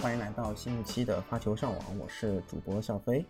[0.00, 3.26] 欢迎来到新一期的发球上网，我是主播笑飞。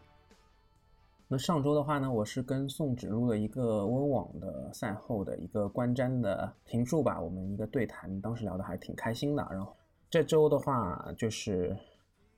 [1.26, 9.48] 那上周的话呢，我是跟宋芷录了一个温网的赛后的一个观瞻的评述吧，我们一个对谈，当时聊的还是挺开心的。
[9.50, 9.74] 然后
[10.10, 11.74] 这周的话就是，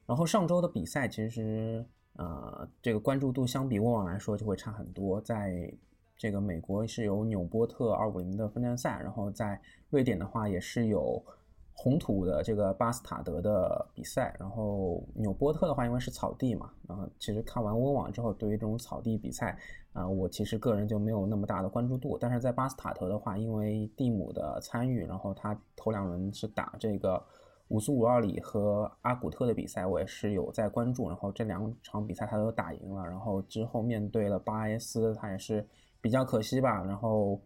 [0.07, 5.69] 然后上周的比赛其实呃这个关注度相比温网来说就会差很多，在
[6.17, 11.21] 这个美国是有纽波特二五零的分站赛，然后在瑞典的话也是有。
[11.83, 19.57] 红土的这个巴斯塔德的比赛，然后纽波特的话，因为是草地嘛，然后其实看完温网之后，对于这种草地比赛
[19.95, 22.19] 啊，我其实个人就没有那么大的关注度。
[22.21, 27.19] 但是在巴斯塔德的话，因为蒂姆的参与，然后他头两轮是打这个
[27.69, 31.09] 五苏五二里和阿古特的比赛，我也是有在关注。
[31.09, 35.67] 然后这两场比赛他都打赢了，然后之后面对了巴埃斯，他也是
[36.03, 37.41] 比较可惜吧，然后。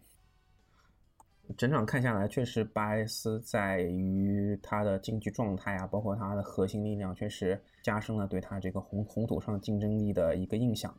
[1.59, 10.93] 整场看下来，确实巴埃斯在于他的竞技状态啊，包括他的核心力量，确实加深了对他这个红红土上竞争力的一个印象。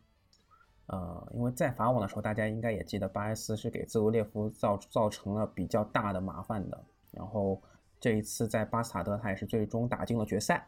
[0.86, 6.86] 呃，因为在法网的时候，大家应该也记得，巴埃斯是给兹维列夫造造成了比较大的麻烦的。
[7.12, 7.59] 然后
[8.00, 10.68] 这一次在巴斯塔德，他也是最终打进了决赛，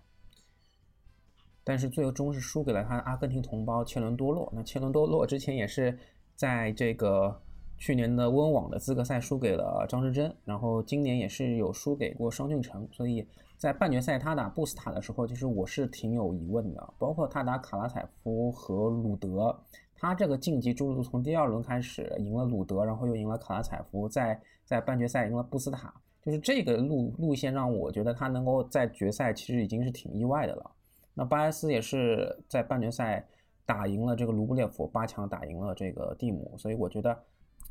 [1.63, 4.51] 但是最终是输给了他的阿根廷同胞切伦多洛。
[4.55, 5.95] 那切伦多洛之前也是
[6.35, 7.39] 在这个。
[7.77, 13.25] 去年的温网的资格赛输给了张之臻，然后今年也是有输给过双俊成，所以
[13.55, 16.93] 在半决赛他打布斯塔的时候，其实我是挺有疑问的。
[16.97, 19.55] 包括他打卡拉采夫和鲁德，
[19.95, 25.93] 他这个晋级之路从第二轮开始赢了鲁德，然后又赢了卡拉采夫，在在半决赛赢了布斯塔，
[26.23, 30.71] 就是这个路路线让我觉得他能够在决赛其实已经是挺意外的了。
[31.13, 33.23] 那巴埃斯也是在半决赛
[33.67, 37.15] 打赢了这个卢布列夫，八强打赢了这个蒂姆，所以我觉得。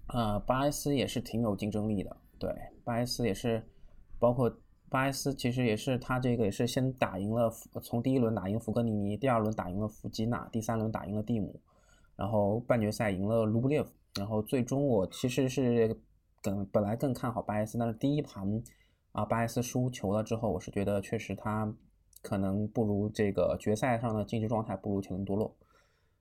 [0.08, 2.48] 呃，巴埃斯也是挺有竞争力的，对，
[2.84, 3.60] 巴埃斯也是，
[4.20, 4.48] 包括
[4.88, 7.50] 巴埃斯其实也是他这个也是先打赢了，
[7.82, 11.60] 从第一轮打赢福格尼尼，第二轮打赢了弗吉纳，第三轮打赢了蒂姆，
[12.14, 16.00] 然后半决赛赢了卢布列夫，然后最终我其实是
[16.40, 18.62] 更本来更看好巴埃斯，但是第一盘
[19.10, 21.74] 啊巴埃斯输球了之后，我是觉得确实他
[22.22, 25.56] 可能不如这个决赛上的竞技状态不如切伦多洛，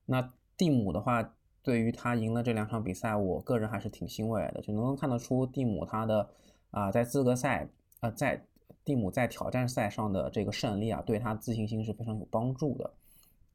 [0.08, 1.36] 那蒂姆的话。
[1.66, 6.30] 对于他赢了这两场比赛，我个人还是挺欣慰的，就能够看得出蒂姆他的
[6.70, 7.68] 啊，在资格赛
[8.00, 8.40] 啊，在
[8.86, 12.94] 蒂姆在挑战赛上的这个胜利啊，对他自信心是非常有帮助的。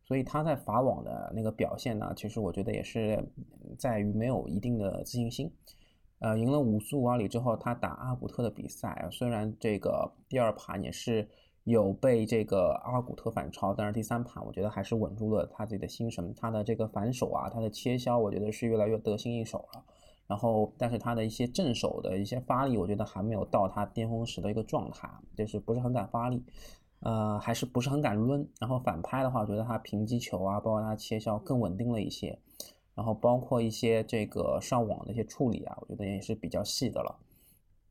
[0.04, 3.24] 所以他在法网的那个表现呢，其实我觉得也是
[3.78, 5.48] 在于没有一定的自信心。
[6.18, 11.28] 呃，赢了五苏五二里之后，他打阿古特的比赛，虽然这个第二盘也是。
[11.64, 16.34] 有被这个阿古特反超，但是第三盘我觉得还是稳住了他自己的心神。
[16.34, 19.84] 他的这个反手啊，他的切削，我觉得是越来越得心应手了。
[20.26, 26.40] 然后，但是他的一些正手的一些发力，我觉得还没有到他巅峰时的一个状态，就是不是很敢发力，
[27.00, 28.48] 呃，还是不是很敢抡。
[28.60, 32.38] 然后反拍的话，我觉得他平击球啊，包括他切削更稳定了一些。
[32.94, 37.18] 然后包括一些这个上网的一些处理啊，我觉得也是比较细的了。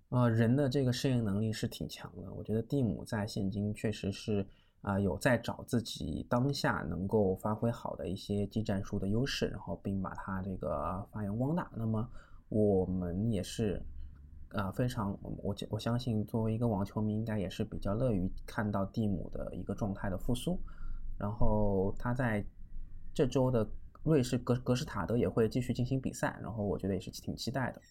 [0.09, 2.33] 呃，人的这个适应能力是挺强的。
[2.33, 4.45] 我觉得蒂姆在现今确实是
[4.81, 11.69] 啊，有在找自己当下能够发挥好的一些技战术的优势，然后并把它这个发扬光大。
[11.75, 12.09] 那么
[12.49, 13.79] 我们也是
[14.49, 20.59] 啊，非常我我相信作为一个网球迷，应该也是比较乐于看到蒂姆的一个状态的复苏。
[21.19, 22.43] 然后他在
[23.13, 23.69] 这周的
[24.01, 27.81] 瑞士格格斯塔德也会继续进行比赛，然后我觉得也是挺期待的。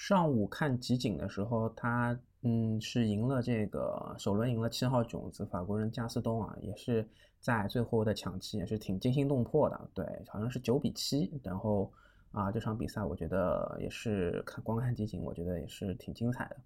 [0.00, 7.06] 上午看集锦的时候，他嗯是赢了这个首轮赢了七号种子法国人加斯东啊，也是
[7.38, 11.92] 在最后的抢七也是挺惊心动魄的，对，好像是九比七，然后
[12.32, 16.56] 啊这场比赛我觉得也是看光看集锦，我觉得也是挺精彩的。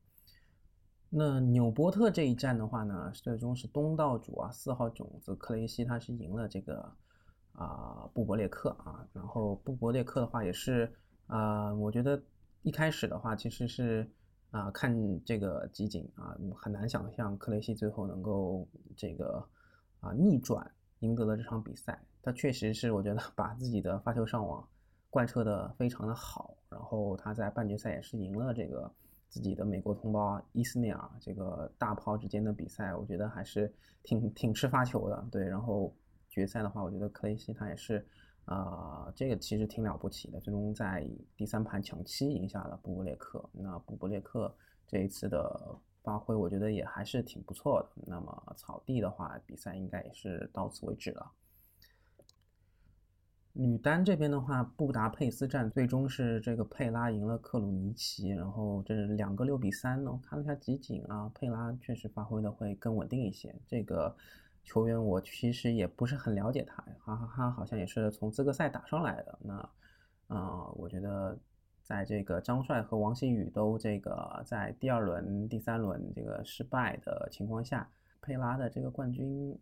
[1.11, 6.89] 那纽波特这一战的话呢，最终是东道主啊四号种子克雷西他是赢了这个
[7.51, 10.95] 啊布伯列克啊，然后布伯列克的话也是
[11.27, 12.23] 啊我觉得。
[12.65, 14.11] 一开始的话，其实是
[14.51, 14.91] 啊看
[15.23, 18.67] 这个集锦啊，很难想象克雷西最后能够
[18.97, 19.47] 这个
[20.01, 20.69] 啊逆转
[21.01, 22.03] 赢得了这场比赛。
[22.23, 24.67] 他确实是我觉得把自己的发球上网
[25.11, 28.91] 贯彻的非常的好，然后他在半决赛也是赢了这个
[29.29, 31.11] 自己的美国同胞伊斯内尔。
[31.21, 33.71] 这个大炮之间的比赛，我觉得还是
[34.03, 35.29] 挺挺吃发球的。
[35.31, 35.95] 对，然后
[36.31, 38.07] 决赛的话，我觉得克雷西他也是，
[38.47, 41.07] 呃，这个其实挺了不起的，最终在
[41.37, 43.43] 第三盘抢七赢下了布布列克。
[43.53, 44.55] 那布布列克
[44.87, 48.03] 这一次的发挥，我觉得也还是挺不错的。
[48.07, 51.33] 那么草地的话，比赛应该也是到此为止了。
[53.57, 60.11] 女单这边的话，布达佩斯站最终是这个佩拉赢了克鲁尼奇，然后这是两个六比三呢。
[60.11, 63.55] 我看了一下集锦啊，佩拉确实发挥的会更稳定一些。
[63.67, 64.15] 这个
[64.65, 69.39] 球员我其实也不是很了解他，哈哈哈，好像也是从资格赛打上来的。
[69.43, 69.55] 那
[70.29, 71.39] 啊，我觉得
[71.83, 77.89] 在这个张帅和王新宇都这个在第二轮、第三轮这个失败的情况下，
[78.23, 79.57] 佩拉的这个冠军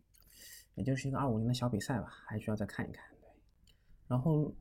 [0.75, 3.05] 也就是一个二五零的小比赛吧，还需要再看一看。
[3.21, 3.29] 对
[4.07, 4.53] 然后，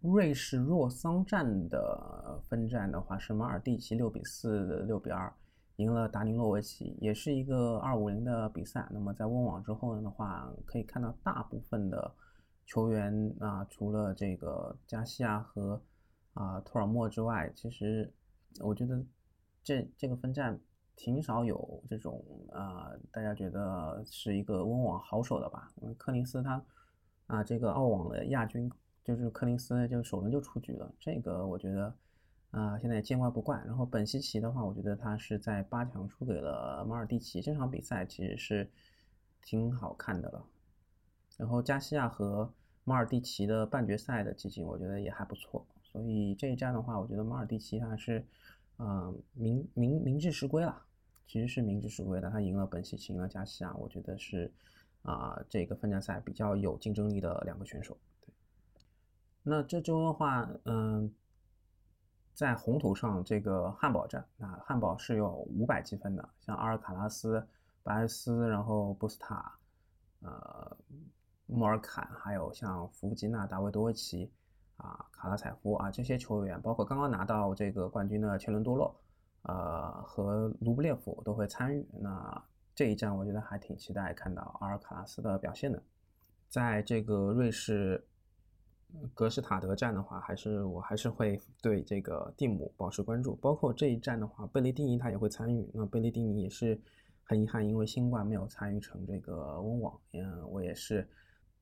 [0.00, 5.30] 瑞士若桑站的分站的话是马尔蒂奇六比四、六比二
[5.80, 8.86] 赢了达尼洛维奇，也是一个二五零的比赛。
[8.90, 12.12] 那么在温网之后的话，可以看到大部分的
[12.66, 15.80] 球员啊，除了这个加西亚和
[16.34, 18.12] 啊托尔莫之外，其实
[18.60, 19.02] 我觉得
[19.64, 20.60] 这这个分站
[20.96, 22.22] 挺少有这种
[22.52, 25.72] 啊，大家觉得是一个温网好手的吧？
[25.80, 26.62] 嗯，柯林斯他。
[27.26, 28.68] 啊，这个澳网的亚军
[29.04, 30.92] 就是柯林斯，就首轮就出局了。
[30.98, 31.94] 这个我觉得，
[32.50, 33.56] 啊，现在也见怪不怪。
[33.66, 38.70] 然后本西奇的话，我觉得他是在八强输给了马尔蒂奇，这场比赛其实是
[39.42, 40.44] 挺好看的了。
[41.36, 42.52] 然后加西亚和
[42.84, 45.66] 马尔蒂奇的半决赛的集锦，我觉得也还不错。
[45.82, 48.24] 所以这一战的话，我觉得马尔蒂奇他是，
[48.76, 50.82] 啊，明明明智实归了，
[51.26, 52.30] 其实是明智实归的。
[52.30, 54.52] 他赢了本西奇，赢了加西亚，我觉得是。
[55.02, 57.96] 啊，这个分站赛比较有竞争力的两个选手。
[58.20, 58.34] 对，
[59.42, 61.10] 那这周的话，嗯，
[62.40, 67.46] 在红土上这个汉堡站，那汉堡是有五百积分的，像阿尔卡拉斯、
[67.82, 69.52] 白埃斯，然后布斯塔、
[70.22, 70.74] 呃，
[71.44, 74.32] 莫尔坎，还有像弗吉纳、达维多维奇
[74.78, 78.98] 啊、卡拉采夫啊这些球员，包括刚刚拿到这个冠军的切伦多洛，
[79.42, 81.86] 呃，和卢布列夫都会参与。
[81.92, 82.42] 那
[82.74, 85.82] 这一站我觉得还挺期待看到阿尔卡拉斯的表现的，
[86.48, 88.02] 在这个瑞士
[89.14, 93.34] 格施塔德站的话，还是我还是会对这个蒂姆保持关注。
[93.36, 95.70] 包括这一站的话，贝雷蒂尼他也会参与。
[95.72, 96.80] 那贝雷蒂尼也是
[97.22, 99.98] 很遗憾，因为新冠没有参与成这个温网。
[100.12, 101.08] 嗯，我也是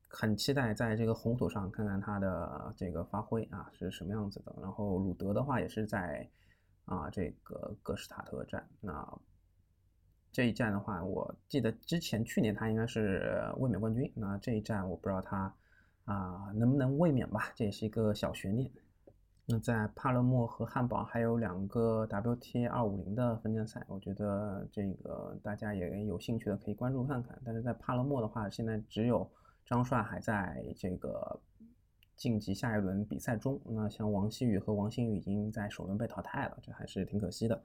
[0.07, 4.55] 很期待在这个红土上看看他的这个发挥啊是什么样子的。
[4.61, 6.29] 然后鲁德的话也是在
[6.85, 9.19] 啊这个格施塔特站那。
[10.31, 14.09] 这一站的话，我记得之前去年他应该是卫冕冠军。
[14.15, 15.51] 那这一站我不知道他
[16.09, 18.69] 啊能不能卫冕吧，这也是一个小悬念。
[19.45, 27.39] 那在帕勒莫和汉堡还有两个 WTA 二五零的分站赛，我觉得这个大家也有兴趣的可以关注看看。
[27.45, 29.29] 但是在帕勒莫的话，现在只有
[29.65, 31.39] 张帅还在这个
[32.15, 33.59] 晋级下一轮比赛中。
[33.65, 37.61] 那像王曦雨和王欣雨已经在首轮被淘汰了，这还是挺可惜的。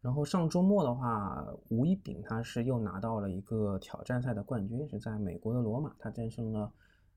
[0.00, 6.72] 然后上周末的话，吴一丙他是又拿到了一个挑战赛的冠军，是在美国的罗马，他战胜了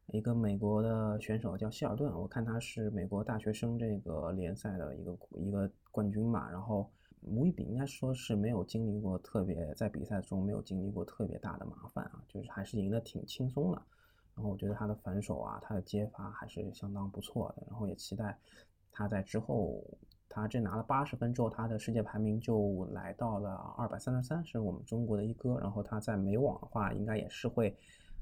[0.08, 6.50] 一个美国的选手叫希尔顿，我看他是美国大学生这个联赛的一个一个冠军嘛。
[6.50, 6.90] 然后
[7.22, 13.82] 吴一丙应该说是没有经历过特别在比赛中没有经历过特别大的麻烦啊，就是还是赢得挺轻松的。
[14.36, 18.38] 然后我觉得他的反手啊，他的接发还是相当不错的，然后也期待
[18.92, 19.84] 他在之后。
[20.28, 25.58] 他这拿了八十分之后，他的世界排名就来到了二百三十三，是我们中国的一哥。
[25.60, 27.74] 然后他在美网的话，应该也是会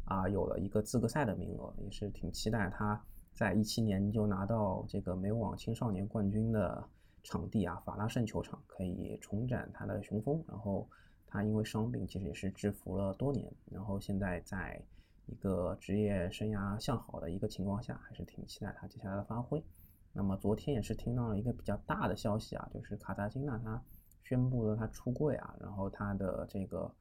[0.06, 3.02] 啊有了一个资格赛的名额，也是挺期待他
[3.34, 6.84] 在一七年就拿到这个美网青少年冠军的
[7.24, 10.44] 场地啊，法拉盛球场可以重展他的雄风。
[10.48, 10.88] 然后
[11.26, 14.80] 他因为伤病其实也是制服了多年，然后现在在
[15.26, 19.64] 一个职业生涯向好的一个情况下，还是挺期待他接下来的发挥。
[20.12, 23.82] 那么昨天也是听到了一个比较大的消息啊，就是卡扎金娜她
[24.22, 26.94] 宣布了她出柜啊，然后她的这个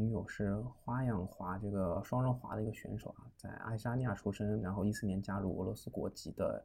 [0.00, 6.64] 女友是花样滑这个双人滑的一个选手啊，在爱沙尼亚出生，然后一四年加入俄罗斯国籍的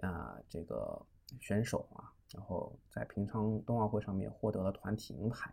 [0.00, 1.00] 啊这个
[1.40, 5.52] 选手啊，然后在平昌冬奥会上面获得了团体银牌。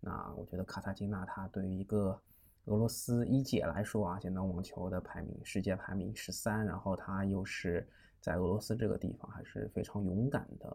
[0.00, 2.18] 那我觉得卡萨金娜她对于一个
[2.64, 7.86] 俄罗斯一姐来说啊，现在网球的排名世界排名十三，然后她又是。
[8.20, 10.74] 在俄罗斯这个地方还是非常勇敢的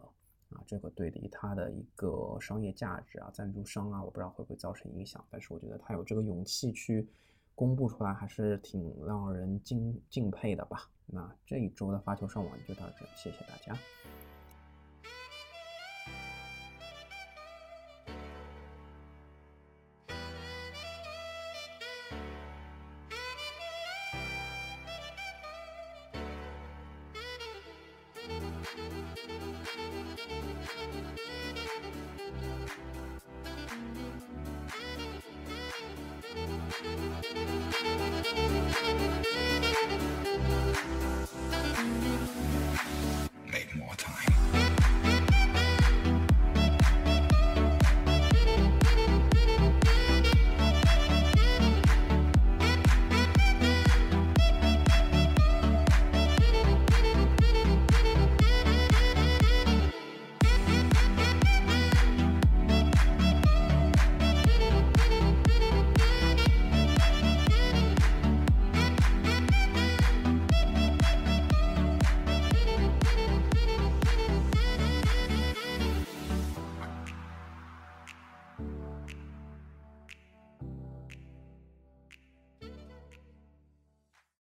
[0.54, 7.08] 啊，这个对于他的一个商业价值啊、赞助商啊，我不知道会不会造成影响，但是我觉得他有这个勇气去
[7.54, 10.90] 公布出来，还是挺让人敬敬佩的吧。
[11.06, 13.78] 那这一周的发球上网就到这，谢谢大家。